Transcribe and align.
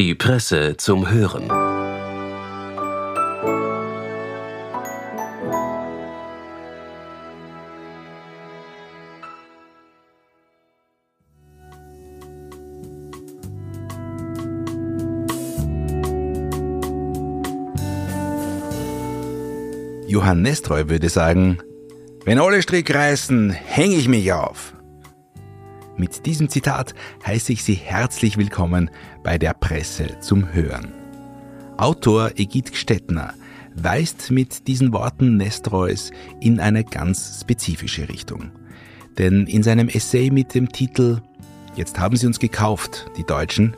Die 0.00 0.14
Presse 0.14 0.78
zum 0.78 1.10
Hören. 1.10 1.46
Johann 20.08 20.40
Nestroy 20.40 20.88
würde 20.88 21.10
sagen, 21.10 21.58
wenn 22.24 22.38
alle 22.38 22.62
Strick 22.62 22.94
reißen, 22.94 23.50
hänge 23.50 23.96
ich 23.96 24.08
mich 24.08 24.32
auf. 24.32 24.72
Mit 26.00 26.24
diesem 26.24 26.48
Zitat 26.48 26.94
heiße 27.26 27.52
ich 27.52 27.62
Sie 27.62 27.74
herzlich 27.74 28.38
willkommen 28.38 28.90
bei 29.22 29.36
der 29.36 29.52
Presse 29.52 30.18
zum 30.20 30.50
Hören. 30.50 30.94
Autor 31.76 32.30
Egid 32.36 32.72
Gstettner 32.72 33.34
weist 33.74 34.30
mit 34.30 34.66
diesen 34.66 34.94
Worten 34.94 35.36
Nestroys 35.36 36.10
in 36.40 36.58
eine 36.58 36.84
ganz 36.84 37.40
spezifische 37.42 38.08
Richtung. 38.08 38.50
Denn 39.18 39.46
in 39.46 39.62
seinem 39.62 39.90
Essay 39.90 40.30
mit 40.30 40.54
dem 40.54 40.70
Titel 40.70 41.20
Jetzt 41.76 41.98
haben 41.98 42.16
sie 42.16 42.26
uns 42.26 42.38
gekauft, 42.38 43.10
die 43.18 43.24
Deutschen, 43.24 43.76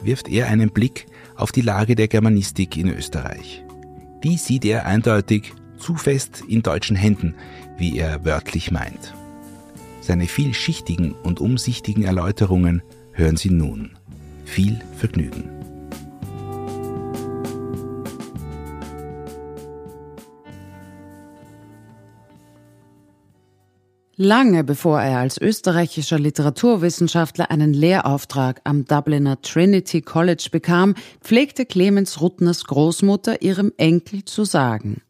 wirft 0.00 0.28
er 0.28 0.46
einen 0.46 0.70
Blick 0.70 1.06
auf 1.34 1.50
die 1.50 1.62
Lage 1.62 1.96
der 1.96 2.06
Germanistik 2.06 2.76
in 2.76 2.86
Österreich. 2.86 3.64
Die 4.22 4.36
sieht 4.36 4.64
er 4.64 4.86
eindeutig 4.86 5.52
zu 5.76 5.96
fest 5.96 6.44
in 6.46 6.62
deutschen 6.62 6.94
Händen, 6.94 7.34
wie 7.76 7.98
er 7.98 8.24
wörtlich 8.24 8.70
meint. 8.70 9.12
Seine 10.06 10.26
vielschichtigen 10.26 11.12
und 11.12 11.40
umsichtigen 11.40 12.02
Erläuterungen 12.02 12.82
hören 13.12 13.38
Sie 13.38 13.48
nun. 13.48 13.92
Viel 14.44 14.78
Vergnügen. 14.98 15.48
Lange 24.16 24.62
bevor 24.62 25.00
er 25.00 25.20
als 25.20 25.40
österreichischer 25.40 26.18
Literaturwissenschaftler 26.18 27.50
einen 27.50 27.72
Lehrauftrag 27.72 28.60
am 28.64 28.84
Dubliner 28.84 29.40
Trinity 29.40 30.02
College 30.02 30.48
bekam, 30.52 30.96
pflegte 31.22 31.64
Clemens 31.64 32.20
Ruttners 32.20 32.64
Großmutter 32.64 33.40
ihrem 33.40 33.72
Enkel 33.78 34.26
zu 34.26 34.44
sagen. 34.44 35.00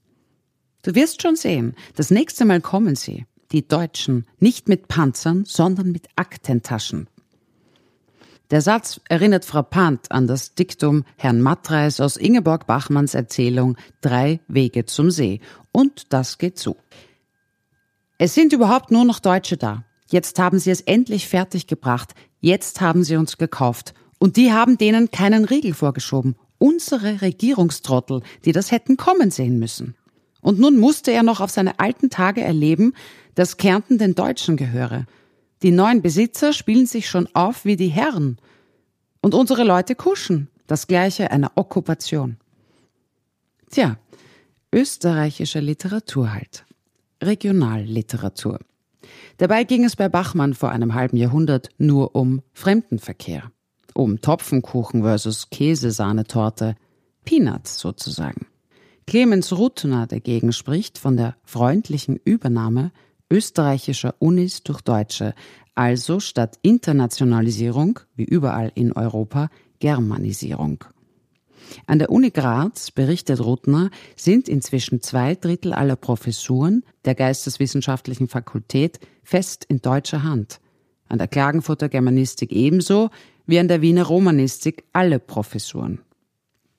Du 0.83 0.95
wirst 0.95 1.21
schon 1.21 1.35
sehen, 1.35 1.75
das 1.97 2.13
nächste 2.13 2.45
Mal 2.45 2.61
kommen 2.61 2.95
sie 2.95 3.27
die 3.55 3.67
Deutschen, 3.67 4.27
nicht 4.41 4.69
mit 4.69 4.89
Panzern, 4.89 5.45
sondern 5.47 5.93
mit 5.93 6.09
Aktentaschen. 6.17 7.09
Der 8.51 8.61
Satz 8.61 9.01
erinnert 9.09 9.45
frappant 9.45 10.11
an 10.11 10.27
das 10.27 10.55
Diktum 10.55 11.05
Herrn 11.17 11.41
Matreis 11.41 12.01
aus 12.01 12.17
Ingeborg 12.17 12.67
Bachmanns 12.67 13.15
Erzählung 13.15 13.77
Drei 14.01 14.41
Wege 14.49 14.85
zum 14.85 15.11
See. 15.11 15.41
Und 15.73 16.13
das 16.13 16.37
geht 16.39 16.59
so. 16.59 16.77
Es 18.19 18.35
sind 18.35 18.53
überhaupt 18.53 18.91
nur 18.91 19.05
noch 19.05 19.21
Deutsche 19.21 19.57
da. 19.57 19.85
Jetzt 20.11 20.39
haben 20.39 20.59
sie 20.59 20.71
es 20.71 20.83
endlich 20.83 21.29
fertig 21.29 21.67
gebracht. 21.67 22.15
Jetzt 22.41 22.81
haben 22.81 23.03
sie 23.03 23.17
uns 23.17 23.39
gekauft. 23.39 23.95
Und 24.19 24.37
die 24.37 24.53
haben 24.53 24.79
denen 24.79 25.11
keinen 25.11 25.45
Riegel 25.45 25.75
vorgeschoben. 25.75 26.37
Unsere 26.59 27.23
Regierungstrottel, 27.23 28.23
die 28.45 28.53
das 28.53 28.71
hätten 28.71 28.97
kommen 28.97 29.31
sehen 29.31 29.59
müssen. 29.59 29.95
Und 30.45 30.61
nun 30.61 30.79
musste 30.79 31.11
er 31.11 31.23
noch 31.23 31.41
auf 31.41 31.51
seine 31.51 31.79
alten 31.79 32.11
Tage 32.11 32.43
erleben, 32.43 32.93
dass 33.35 33.57
Kärnten 33.57 33.97
den 33.97 34.15
Deutschen 34.15 34.59
gehöre. 34.59 35.07
Die 35.63 35.71
neuen 35.71 36.03
Besitzer 36.03 36.53
spielen 36.53 36.85
sich 36.85 37.09
schon 37.09 37.27
auf 37.33 37.65
wie 37.65 37.77
die 37.77 37.89
Herren. 37.89 38.37
Und 39.23 39.33
unsere 39.33 39.65
Leute 39.65 39.95
kuschen. 39.95 40.49
Das 40.67 40.87
gleiche 40.87 41.31
einer 41.31 41.53
Okkupation. 41.55 42.37
Tja, 43.71 43.97
österreichische 44.71 45.61
Literatur 45.61 46.35
halt. 46.35 46.67
Regionalliteratur. 47.23 48.61
Dabei 49.39 49.65
ging 49.65 49.83
es 49.85 49.97
bei 49.97 50.11
Bachmann 50.11 50.53
vor 50.53 50.69
einem 50.69 50.93
halben 50.93 51.17
Jahrhundert 51.17 51.71
nur 51.79 52.15
um 52.15 52.43
Fremdenverkehr. 52.53 53.51
Um 53.95 54.21
Topfenkuchen 54.21 55.05
versus 55.05 55.49
Käsesahnetorte. 55.49 56.77
Peanuts 57.25 57.79
sozusagen. 57.79 58.47
Clemens 59.07 59.53
Ruttner 59.53 60.07
dagegen 60.07 60.53
spricht 60.53 60.99
von 60.99 61.17
der 61.17 61.37
freundlichen 61.45 62.17
Übernahme 62.25 62.91
österreichischer 63.31 64.15
Unis 64.19 64.63
durch 64.63 64.81
Deutsche, 64.81 65.35
also 65.75 66.21
statt 66.21 66.59
Internationalisierung, 66.63 68.01
wie 68.17 68.25
überall 68.25 68.73
in 68.75 68.93
Europa, 68.93 69.51
Germanisierung. 69.81 70.85
An 71.87 71.99
der 71.99 72.11
Uni 72.11 72.31
Graz, 72.31 72.91
berichtet 72.91 73.41
Ruttner, 73.41 73.91
sind 74.17 74.49
inzwischen 74.49 75.01
zwei 75.01 75.35
Drittel 75.35 75.73
aller 75.73 75.97
Professuren 75.97 76.85
der 77.05 77.15
Geisteswissenschaftlichen 77.15 78.29
Fakultät 78.29 79.01
fest 79.23 79.65
in 79.65 79.81
deutscher 79.81 80.23
Hand. 80.23 80.61
An 81.09 81.19
der 81.19 81.29
Klagenfurter 81.29 81.89
Germanistik 81.89 82.53
ebenso 82.53 83.11
wie 83.47 83.59
an 83.59 83.69
der 83.69 83.83
Wiener 83.83 84.05
Romanistik 84.05 84.85
alle 84.93 85.19
Professuren 85.19 86.01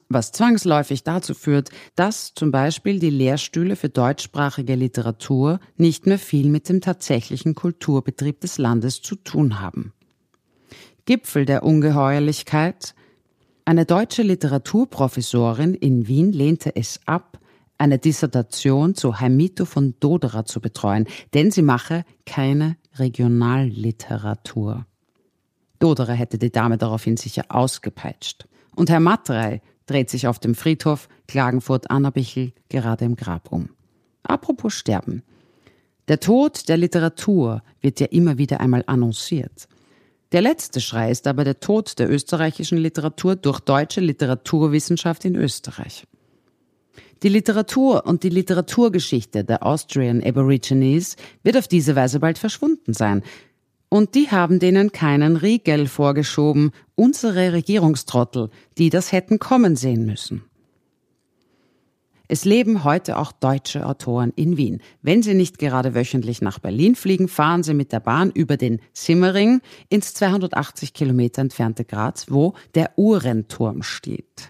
was 0.09 0.31
zwangsläufig 0.31 1.03
dazu 1.03 1.33
führt, 1.33 1.69
dass 1.95 2.33
zum 2.33 2.51
Beispiel 2.51 2.99
die 2.99 3.09
Lehrstühle 3.09 3.75
für 3.75 3.89
deutschsprachige 3.89 4.75
Literatur 4.75 5.59
nicht 5.77 6.05
mehr 6.05 6.19
viel 6.19 6.49
mit 6.49 6.69
dem 6.69 6.81
tatsächlichen 6.81 7.55
Kulturbetrieb 7.55 8.41
des 8.41 8.57
Landes 8.57 9.01
zu 9.01 9.15
tun 9.15 9.59
haben. 9.59 9.93
Gipfel 11.05 11.45
der 11.45 11.63
Ungeheuerlichkeit 11.63 12.95
eine 13.67 13.85
deutsche 13.85 14.21
Literaturprofessorin 14.21 15.73
in 15.73 16.07
Wien 16.07 16.31
lehnte 16.31 16.75
es 16.75 16.99
ab, 17.07 17.39
eine 17.79 17.97
Dissertation 17.97 18.93
zu 18.93 19.19
Heimito 19.19 19.65
von 19.65 19.95
Doderer 19.99 20.45
zu 20.45 20.61
betreuen, 20.61 21.07
denn 21.33 21.49
sie 21.49 21.63
mache 21.63 22.05
keine 22.27 22.77
Regionalliteratur. 22.93 24.85
Doderer 25.79 26.13
hätte 26.13 26.37
die 26.37 26.51
Dame 26.51 26.77
daraufhin 26.77 27.17
sicher 27.17 27.45
ausgepeitscht. 27.49 28.47
Und 28.75 28.91
Herr 28.91 28.99
Matrey, 28.99 29.61
dreht 29.85 30.09
sich 30.09 30.27
auf 30.27 30.39
dem 30.39 30.55
Friedhof 30.55 31.07
Klagenfurt-Annabichel 31.27 32.53
gerade 32.69 33.05
im 33.05 33.15
Grab 33.15 33.51
um. 33.51 33.69
Apropos 34.23 34.73
Sterben. 34.73 35.23
Der 36.07 36.19
Tod 36.19 36.69
der 36.69 36.77
Literatur 36.77 37.63
wird 37.81 37.99
ja 37.99 38.07
immer 38.07 38.37
wieder 38.37 38.59
einmal 38.59 38.83
annonciert. 38.87 39.67
Der 40.31 40.41
letzte 40.41 40.81
Schrei 40.81 41.11
ist 41.11 41.27
aber 41.27 41.43
der 41.43 41.59
Tod 41.59 41.97
der 41.97 42.09
österreichischen 42.11 42.77
Literatur 42.77 43.35
durch 43.35 43.59
deutsche 43.59 44.01
Literaturwissenschaft 44.01 45.25
in 45.25 45.35
Österreich. 45.35 46.05
Die 47.23 47.29
Literatur 47.29 48.05
und 48.05 48.23
die 48.23 48.29
Literaturgeschichte 48.29 49.43
der 49.43 49.65
Austrian 49.65 50.21
Aborigines 50.21 51.15
wird 51.43 51.57
auf 51.57 51.67
diese 51.67 51.95
Weise 51.95 52.19
bald 52.19 52.37
verschwunden 52.37 52.93
sein, 52.93 53.23
und 53.95 54.13
die 54.13 54.29
haben 54.29 54.59
denen 54.59 54.91
keinen 54.91 55.37
Riegel 55.37 55.87
vorgeschoben, 55.87 56.71
unsere 56.95 57.53
Regierungstrottel, 57.53 58.49
die 58.77 58.89
das 58.89 59.13
hätten 59.13 59.39
kommen 59.39 59.77
sehen 59.77 60.05
müssen. 60.05 60.43
Es 62.27 62.43
leben 62.43 62.83
heute 62.83 63.17
auch 63.17 63.31
deutsche 63.31 63.85
Autoren 63.85 64.33
in 64.35 64.57
Wien. 64.57 64.81
Wenn 65.01 65.23
sie 65.23 65.33
nicht 65.33 65.59
gerade 65.59 65.95
wöchentlich 65.95 66.41
nach 66.41 66.59
Berlin 66.59 66.95
fliegen, 66.95 67.29
fahren 67.29 67.63
sie 67.63 67.73
mit 67.73 67.93
der 67.93 68.01
Bahn 68.01 68.31
über 68.31 68.57
den 68.57 68.81
Simmering 68.91 69.61
ins 69.87 70.13
280 70.13 70.91
Kilometer 70.91 71.43
entfernte 71.43 71.85
Graz, 71.85 72.25
wo 72.29 72.53
der 72.73 72.91
Uhrenturm 72.97 73.81
steht. 73.81 74.49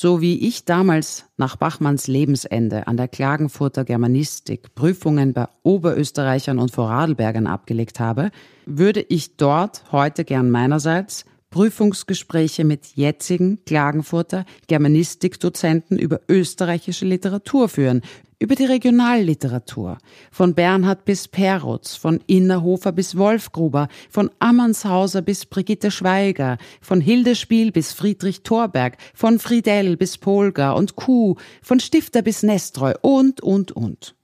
So 0.00 0.20
wie 0.20 0.46
ich 0.46 0.64
damals 0.64 1.24
nach 1.38 1.56
Bachmanns 1.56 2.06
Lebensende 2.06 2.86
an 2.86 2.96
der 2.96 3.08
Klagenfurter 3.08 3.84
Germanistik 3.84 4.72
Prüfungen 4.76 5.32
bei 5.32 5.48
Oberösterreichern 5.64 6.60
und 6.60 6.70
Vorarlbergern 6.70 7.48
abgelegt 7.48 7.98
habe, 7.98 8.30
würde 8.64 9.00
ich 9.00 9.36
dort 9.36 9.90
heute 9.90 10.24
gern 10.24 10.52
meinerseits 10.52 11.24
Prüfungsgespräche 11.50 12.64
mit 12.64 12.94
jetzigen 12.94 13.64
Klagenfurter 13.64 14.44
Germanistikdozenten 14.66 15.98
über 15.98 16.20
österreichische 16.28 17.06
Literatur 17.06 17.68
führen, 17.68 18.02
über 18.40 18.54
die 18.54 18.66
Regionalliteratur, 18.66 19.98
von 20.30 20.54
Bernhard 20.54 21.04
bis 21.04 21.26
Perutz, 21.26 21.96
von 21.96 22.20
Innerhofer 22.26 22.92
bis 22.92 23.16
Wolfgruber, 23.16 23.88
von 24.08 24.30
Ammanshauser 24.38 25.22
bis 25.22 25.44
Brigitte 25.44 25.90
Schweiger, 25.90 26.58
von 26.80 27.00
Hildespiel 27.00 27.72
bis 27.72 27.92
Friedrich 27.92 28.42
Thorberg, 28.42 28.96
von 29.14 29.40
Friedel 29.40 29.96
bis 29.96 30.18
Polgar 30.18 30.76
und 30.76 30.94
Kuh, 30.94 31.34
von 31.62 31.80
Stifter 31.80 32.22
bis 32.22 32.44
Nestreu 32.44 32.94
und, 33.00 33.40
und, 33.40 33.72
und. 33.72 34.14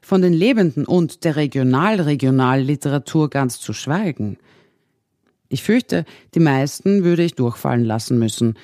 Von 0.00 0.22
den 0.22 0.32
Lebenden 0.32 0.84
und 0.84 1.22
der 1.22 1.36
Regional-Regionalliteratur 1.36 3.30
ganz 3.30 3.60
zu 3.60 3.72
schweigen. 3.72 4.38
Ich 5.52 5.62
fürchte, 5.62 6.06
die 6.34 6.40
meisten 6.40 7.04
würde 7.04 7.22
ich 7.22 7.34
durchfallen 7.34 7.84
lassen 7.84 8.18
müssen. 8.18 8.54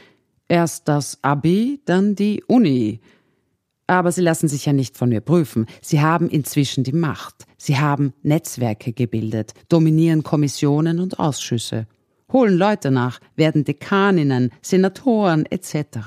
Erst 0.49 0.88
das 0.88 1.19
Abi, 1.20 1.82
dann 1.85 2.14
die 2.14 2.43
Uni, 2.46 3.00
aber 3.87 4.11
sie 4.11 4.23
lassen 4.23 4.49
sich 4.49 4.64
ja 4.64 4.73
nicht 4.73 4.96
von 4.96 5.11
mir 5.11 5.20
prüfen. 5.20 5.67
Sie 5.82 6.00
haben 6.00 6.31
inzwischen 6.31 6.85
die 6.85 6.94
Macht. 6.94 7.44
Sie 7.58 7.76
haben 7.76 8.14
Netzwerke 8.23 8.94
gebildet, 8.94 9.52
dominieren 9.69 10.23
Kommissionen 10.23 10.99
und 10.99 11.19
Ausschüsse. 11.19 11.87
holen 12.32 12.56
Leute 12.56 12.90
nach, 12.90 13.20
werden 13.37 13.64
Dekaninnen, 13.64 14.50
Senatoren 14.62 15.44
etc. 15.44 15.99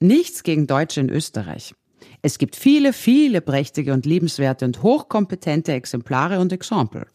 Nichts 0.00 0.44
gegen 0.44 0.66
Deutsche 0.66 1.00
in 1.00 1.10
Österreich. 1.10 1.74
Es 2.22 2.38
gibt 2.38 2.56
viele, 2.56 2.94
viele 2.94 3.42
prächtige 3.42 3.92
und 3.92 4.06
liebenswerte 4.06 4.64
und 4.64 4.82
hochkompetente 4.82 5.72
Exemplare 5.72 6.40
und 6.40 6.54
Exempel. 6.54 7.06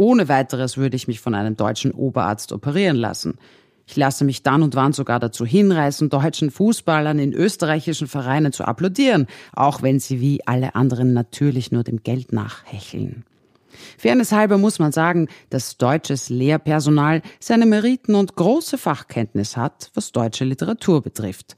Ohne 0.00 0.28
weiteres 0.28 0.76
würde 0.76 0.94
ich 0.94 1.08
mich 1.08 1.20
von 1.20 1.34
einem 1.34 1.56
deutschen 1.56 1.90
Oberarzt 1.90 2.52
operieren 2.52 2.96
lassen. 2.96 3.36
Ich 3.84 3.96
lasse 3.96 4.24
mich 4.24 4.44
dann 4.44 4.62
und 4.62 4.76
wann 4.76 4.92
sogar 4.92 5.18
dazu 5.18 5.44
hinreißen, 5.44 6.08
deutschen 6.08 6.52
Fußballern 6.52 7.18
in 7.18 7.32
österreichischen 7.32 8.06
Vereinen 8.06 8.52
zu 8.52 8.64
applaudieren, 8.64 9.26
auch 9.54 9.82
wenn 9.82 9.98
sie 9.98 10.20
wie 10.20 10.46
alle 10.46 10.76
anderen 10.76 11.14
natürlich 11.14 11.72
nur 11.72 11.82
dem 11.82 12.04
Geld 12.04 12.32
nachhecheln. 12.32 13.24
Fairness 13.96 14.30
halber 14.30 14.56
muss 14.56 14.78
man 14.78 14.92
sagen, 14.92 15.26
dass 15.50 15.78
deutsches 15.78 16.28
Lehrpersonal 16.28 17.22
seine 17.40 17.66
Meriten 17.66 18.14
und 18.14 18.36
große 18.36 18.78
Fachkenntnis 18.78 19.56
hat, 19.56 19.90
was 19.94 20.12
deutsche 20.12 20.44
Literatur 20.44 21.02
betrifft. 21.02 21.56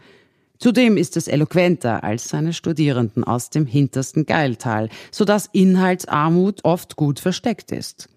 Zudem 0.59 0.97
ist 0.97 1.19
es 1.19 1.29
eloquenter 1.29 2.05
als 2.05 2.31
seine 2.31 2.55
Studierenden 2.55 3.23
aus 3.23 3.51
dem 3.51 3.67
hintersten 3.67 4.25
Geiltal, 4.25 4.89
sodass 5.11 5.51
Inhaltsarmut 5.53 6.65
oft 6.65 6.97
gut 6.97 7.21
versteckt 7.21 7.71
ist. 7.71 8.09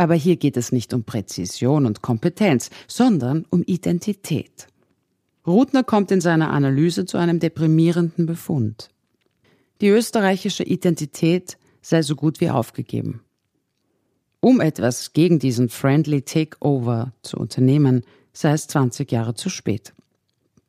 Aber 0.00 0.14
hier 0.14 0.36
geht 0.36 0.56
es 0.56 0.72
nicht 0.72 0.94
um 0.94 1.04
Präzision 1.04 1.84
und 1.84 2.00
Kompetenz, 2.00 2.70
sondern 2.88 3.44
um 3.50 3.62
Identität. 3.62 4.66
Rudner 5.46 5.84
kommt 5.84 6.10
in 6.10 6.22
seiner 6.22 6.52
Analyse 6.52 7.04
zu 7.04 7.18
einem 7.18 7.38
deprimierenden 7.38 8.24
Befund. 8.24 8.88
Die 9.82 9.88
österreichische 9.88 10.64
Identität 10.64 11.58
sei 11.82 12.00
so 12.00 12.16
gut 12.16 12.40
wie 12.40 12.48
aufgegeben. 12.48 13.20
Um 14.40 14.62
etwas 14.62 15.12
gegen 15.12 15.38
diesen 15.38 15.68
Friendly 15.68 16.22
Takeover 16.22 17.12
zu 17.20 17.36
unternehmen, 17.36 18.06
sei 18.32 18.52
es 18.52 18.68
20 18.68 19.12
Jahre 19.12 19.34
zu 19.34 19.50
spät. 19.50 19.92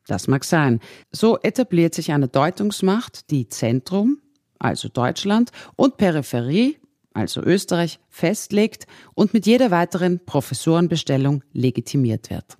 Das 0.06 0.28
mag 0.28 0.44
sein. 0.44 0.78
So 1.10 1.38
etabliert 1.38 1.94
sich 1.94 2.12
eine 2.12 2.28
Deutungsmacht, 2.28 3.30
die 3.30 3.48
Zentrum, 3.48 4.18
also 4.58 4.90
Deutschland, 4.90 5.52
und 5.76 5.96
Peripherie, 5.96 6.76
also 7.14 7.42
Österreich, 7.42 7.98
festlegt 8.08 8.86
und 9.14 9.34
mit 9.34 9.46
jeder 9.46 9.70
weiteren 9.70 10.24
Professorenbestellung 10.24 11.42
legitimiert 11.52 12.30
wird. 12.30 12.58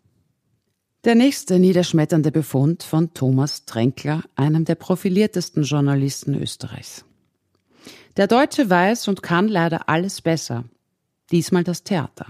Der 1.04 1.14
nächste 1.16 1.58
niederschmetternde 1.58 2.31
Befund 2.31 2.84
von 2.84 3.12
Thomas 3.12 3.64
Tränkler, 3.64 4.22
einem 4.37 4.64
der 4.64 4.76
profiliertesten 4.76 5.64
Journalisten 5.64 6.34
Österreichs. 6.34 7.04
Der 8.16 8.28
Deutsche 8.28 8.70
weiß 8.70 9.08
und 9.08 9.22
kann 9.22 9.49
leider 9.49 9.88
alles 9.88 10.20
besser. 10.20 10.64
Diesmal 11.32 11.64
das 11.64 11.82
Theater. 11.82 12.26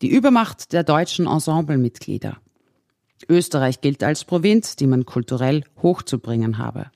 Die 0.00 0.10
Übermacht 0.10 0.72
der 0.72 0.84
deutschen 0.84 1.26
Ensemblemitglieder. 1.26 2.36
Österreich 3.28 3.80
gilt 3.80 4.04
als 4.04 4.24
Provinz, 4.24 4.76
die 4.76 4.86
man 4.86 5.04
kulturell 5.04 5.64
hochzubringen 5.82 6.58
habe. 6.58 6.90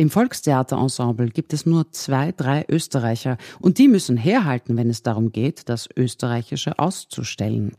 Im 0.00 0.10
Volkstheaterensemble 0.10 1.28
gibt 1.30 1.52
es 1.52 1.66
nur 1.66 1.90
zwei, 1.90 2.30
drei 2.30 2.64
Österreicher 2.68 3.36
und 3.58 3.78
die 3.78 3.88
müssen 3.88 4.16
herhalten, 4.16 4.76
wenn 4.76 4.88
es 4.90 5.02
darum 5.02 5.32
geht, 5.32 5.68
das 5.68 5.88
Österreichische 5.96 6.78
auszustellen. 6.78 7.72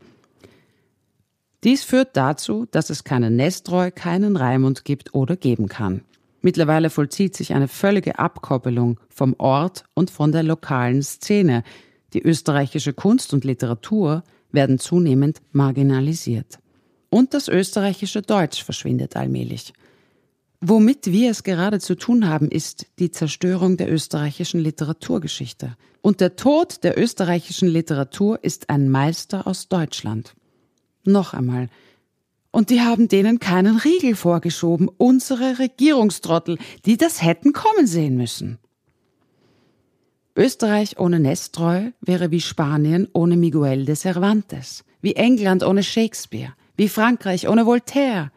Dies 1.64 1.82
führt 1.82 2.18
dazu, 2.18 2.66
dass 2.70 2.90
es 2.90 3.04
keinen 3.04 3.36
Nestreu, 3.36 3.90
keinen 3.90 4.36
Raimund 4.36 4.84
gibt 4.84 5.14
oder 5.14 5.34
geben 5.36 5.68
kann. 5.68 6.02
Mittlerweile 6.42 6.90
vollzieht 6.90 7.34
sich 7.34 7.54
eine 7.54 7.68
völlige 7.68 8.18
Abkoppelung 8.18 9.00
vom 9.08 9.34
Ort 9.38 9.84
und 9.94 10.10
von 10.10 10.30
der 10.30 10.42
lokalen 10.42 11.02
Szene. 11.02 11.64
Die 12.12 12.22
österreichische 12.22 12.92
Kunst 12.92 13.32
und 13.32 13.44
Literatur 13.44 14.24
werden 14.52 14.78
zunehmend 14.78 15.40
marginalisiert. 15.52 16.58
Und 17.08 17.32
das 17.32 17.48
österreichische 17.48 18.20
Deutsch 18.20 18.62
verschwindet 18.62 19.16
allmählich. 19.16 19.72
Womit 20.62 21.06
wir 21.06 21.30
es 21.30 21.42
gerade 21.42 21.80
zu 21.80 21.94
tun 21.94 22.28
haben, 22.28 22.50
ist 22.50 22.86
die 22.98 23.10
Zerstörung 23.10 23.78
der 23.78 23.90
österreichischen 23.90 24.60
Literaturgeschichte. 24.60 25.76
Und 26.02 26.20
der 26.20 26.36
Tod 26.36 26.84
der 26.84 26.98
österreichischen 26.98 27.68
Literatur 27.68 28.44
ist 28.44 28.68
ein 28.68 28.90
Meister 28.90 29.46
aus 29.46 29.68
Deutschland. 29.68 30.34
Noch 31.04 31.32
einmal. 31.32 31.68
Und 32.50 32.68
die 32.68 32.82
haben 32.82 33.08
denen 33.08 33.38
keinen 33.38 33.78
Riegel 33.78 34.14
vorgeschoben, 34.14 34.88
unsere 34.88 35.58
Regierungstrottel, 35.58 36.58
die 36.84 36.98
das 36.98 37.22
hätten 37.22 37.54
kommen 37.54 37.86
sehen 37.86 38.16
müssen. 38.16 38.58
Österreich 40.36 40.98
ohne 40.98 41.20
Nestreu 41.20 41.90
wäre 42.00 42.30
wie 42.30 42.40
Spanien 42.40 43.08
ohne 43.14 43.36
Miguel 43.36 43.86
de 43.86 43.94
Cervantes, 43.94 44.84
wie 45.00 45.14
England 45.14 45.62
ohne 45.62 45.82
Shakespeare, 45.82 46.52
wie 46.76 46.88
Frankreich 46.88 47.48
ohne 47.48 47.66
Voltaire, 47.66 48.30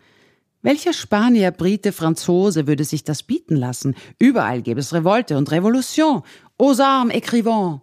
welcher 0.64 0.94
Spanier, 0.94 1.52
Brite, 1.52 1.92
Franzose 1.92 2.66
würde 2.68 2.84
sich 2.84 3.04
das 3.04 3.22
bieten 3.22 3.56
lassen? 3.56 3.96
Überall 4.18 4.62
gäbe 4.62 4.80
es 4.80 4.94
Revolte 4.94 5.38
und 5.38 5.52
Revolution. 5.52 6.24
Aux 6.58 6.80
armes, 6.80 7.14
écrivants! 7.14 7.82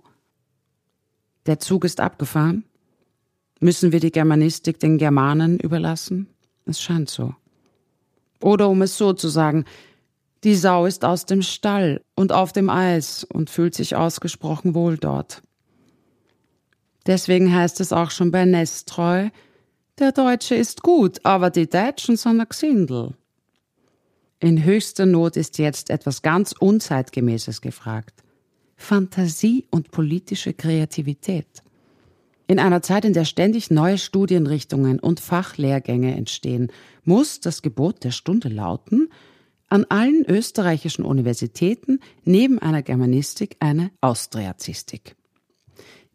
Der 1.46 1.58
Zug 1.58 1.84
ist 1.84 2.00
abgefahren. 2.00 2.64
Müssen 3.60 3.92
wir 3.92 4.00
die 4.00 4.10
Germanistik 4.10 4.78
den 4.80 4.98
Germanen 4.98 5.58
überlassen? 5.58 6.26
Es 6.64 6.80
scheint 6.80 7.10
so. 7.10 7.34
Oder 8.40 8.68
um 8.68 8.82
es 8.82 8.96
so 8.96 9.12
zu 9.12 9.28
sagen, 9.28 9.64
die 10.44 10.54
Sau 10.54 10.86
ist 10.86 11.04
aus 11.04 11.26
dem 11.26 11.42
Stall 11.42 12.02
und 12.14 12.32
auf 12.32 12.52
dem 12.52 12.70
Eis 12.70 13.24
und 13.24 13.50
fühlt 13.50 13.74
sich 13.74 13.94
ausgesprochen 13.94 14.74
wohl 14.74 14.96
dort. 14.96 15.42
Deswegen 17.06 17.54
heißt 17.54 17.80
es 17.80 17.92
auch 17.92 18.10
schon 18.10 18.30
bei 18.30 18.44
Nestreu, 18.44 19.28
der 20.00 20.12
Deutsche 20.12 20.54
ist 20.54 20.82
gut, 20.82 21.20
aber 21.24 21.50
die 21.50 21.68
Deutschen 21.68 22.16
sind 22.16 22.40
ein 22.40 22.48
Gesindel. 22.48 23.14
In 24.40 24.64
höchster 24.64 25.06
Not 25.06 25.36
ist 25.36 25.58
jetzt 25.58 25.90
etwas 25.90 26.22
ganz 26.22 26.52
Unzeitgemäßes 26.52 27.60
gefragt. 27.60 28.24
Fantasie 28.76 29.66
und 29.70 29.90
politische 29.90 30.54
Kreativität. 30.54 31.46
In 32.46 32.58
einer 32.58 32.82
Zeit, 32.82 33.04
in 33.04 33.12
der 33.12 33.26
ständig 33.26 33.70
neue 33.70 33.98
Studienrichtungen 33.98 34.98
und 34.98 35.20
Fachlehrgänge 35.20 36.16
entstehen, 36.16 36.72
muss 37.04 37.40
das 37.40 37.62
Gebot 37.62 38.02
der 38.02 38.10
Stunde 38.10 38.48
lauten, 38.48 39.10
an 39.68 39.84
allen 39.88 40.24
österreichischen 40.26 41.04
Universitäten 41.04 42.00
neben 42.24 42.58
einer 42.58 42.82
Germanistik 42.82 43.56
eine 43.60 43.92
Austriazistik 44.00 45.14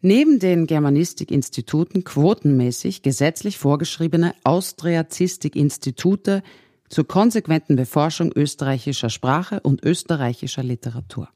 neben 0.06 0.38
den 0.38 0.68
Germanistikinstituten 0.68 2.04
quotenmäßig 2.04 3.02
gesetzlich 3.02 3.58
vorgeschriebene 3.58 4.36
Austriazistik-Institute 4.44 6.44
zur 6.88 7.08
konsequenten 7.08 7.74
Beforschung 7.74 8.30
österreichischer 8.32 9.10
Sprache 9.10 9.58
und 9.60 9.82
österreichischer 9.82 10.62
Literatur. 10.62 11.28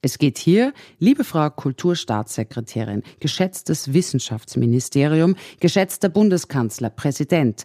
Es 0.00 0.18
geht 0.18 0.38
hier, 0.38 0.72
liebe 0.98 1.22
Frau 1.22 1.48
Kulturstaatssekretärin, 1.50 3.04
geschätztes 3.20 3.92
Wissenschaftsministerium, 3.92 5.36
geschätzter 5.60 6.08
Bundeskanzler, 6.08 6.90
Präsident, 6.90 7.64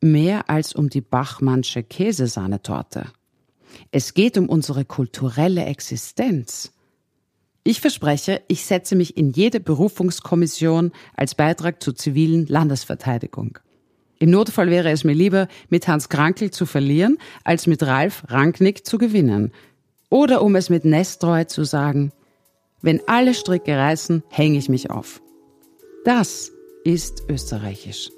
mehr 0.00 0.50
als 0.50 0.74
um 0.74 0.88
die 0.88 1.02
Bachmannsche 1.02 1.84
Käsesahnetorte. 1.84 3.06
Es 3.92 4.14
geht 4.14 4.36
um 4.36 4.48
unsere 4.48 4.84
kulturelle 4.84 5.66
Existenz. 5.66 6.72
Ich 7.62 7.80
verspreche, 7.80 8.40
ich 8.48 8.64
setze 8.64 8.96
mich 8.96 9.16
in 9.16 9.32
jede 9.32 9.60
Berufungskommission 9.60 10.92
als 11.14 11.34
Beitrag 11.34 11.82
zur 11.82 11.94
zivilen 11.94 12.46
Landesverteidigung. 12.46 13.58
Im 14.18 14.30
Notfall 14.30 14.70
wäre 14.70 14.90
es 14.90 15.04
mir 15.04 15.14
lieber, 15.14 15.46
mit 15.68 15.86
Hans 15.86 16.08
Krankel 16.08 16.50
zu 16.50 16.64
verlieren, 16.64 17.18
als 17.44 17.66
mit 17.66 17.82
Ralf 17.82 18.24
Ranknick 18.28 18.86
zu 18.86 18.98
gewinnen. 18.98 19.52
Oder 20.08 20.42
um 20.42 20.56
es 20.56 20.70
mit 20.70 20.84
Nestreu 20.84 21.44
zu 21.44 21.64
sagen, 21.64 22.12
wenn 22.82 23.00
alle 23.06 23.34
Stricke 23.34 23.76
reißen, 23.76 24.22
hänge 24.30 24.58
ich 24.58 24.68
mich 24.68 24.90
auf. 24.90 25.20
Das 26.04 26.50
ist 26.84 27.24
österreichisch. 27.28 28.10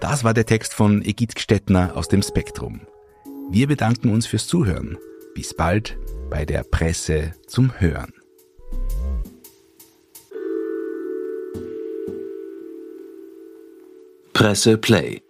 Das 0.00 0.22
war 0.22 0.32
der 0.32 0.46
Text 0.46 0.74
von 0.74 1.02
Egid 1.02 1.34
Gstettner 1.34 1.96
aus 1.96 2.06
dem 2.06 2.22
Spektrum. 2.22 2.82
Wir 3.50 3.66
bedanken 3.66 4.10
uns 4.10 4.26
fürs 4.26 4.46
Zuhören. 4.46 4.98
Bis 5.34 5.54
bald 5.54 5.96
bei 6.28 6.44
der 6.44 6.64
Presse 6.64 7.32
zum 7.46 7.80
Hören. 7.80 8.12
Presse 14.34 14.76
Play. 14.76 15.22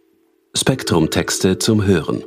Spektrum 0.52 1.10
Texte 1.10 1.58
zum 1.58 1.84
Hören. 1.84 2.24